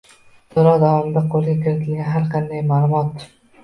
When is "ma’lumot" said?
2.75-3.33